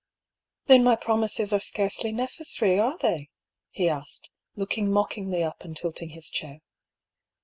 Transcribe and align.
"Then 0.65 0.83
my 0.83 0.95
promises 0.95 1.53
are 1.53 1.59
scarcely 1.59 2.11
necessary, 2.11 2.79
are 2.79 2.97
they?" 2.97 3.29
he 3.69 3.87
asked, 3.87 4.31
looking 4.55 4.91
mockingly 4.91 5.43
up 5.43 5.63
and 5.63 5.77
tilting 5.77 6.09
his 6.09 6.31
chair. 6.31 6.61